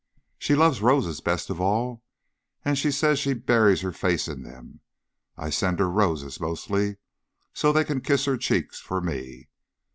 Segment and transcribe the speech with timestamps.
[0.39, 2.01] She loves roses best of all
[2.65, 4.79] and she says she buries her face in them.
[5.37, 6.97] I send her roses, mostly,
[7.53, 9.47] so they can kiss her cheeks for me.